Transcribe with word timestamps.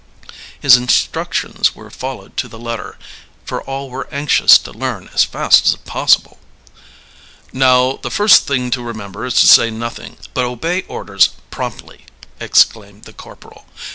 His 0.59 0.75
instructions 0.77 1.75
were 1.75 1.91
followed 1.91 2.35
to 2.37 2.47
the 2.47 2.57
letter, 2.57 2.97
for 3.45 3.61
all 3.61 3.91
were 3.91 4.09
anxious 4.11 4.57
to 4.57 4.71
learn 4.71 5.11
as 5.13 5.23
fast 5.25 5.67
as 5.67 5.75
possible. 5.75 6.39
"Now 7.53 7.99
the 8.01 8.09
first 8.09 8.47
thing 8.47 8.71
to 8.71 8.81
remember 8.81 9.25
is 9.27 9.35
to 9.41 9.47
say 9.47 9.69
nothing, 9.69 10.17
but 10.33 10.43
obey 10.43 10.81
orders 10.87 11.29
promptly," 11.51 12.05
exclaimed 12.39 13.03
the 13.03 13.13
corporal. 13.13 13.67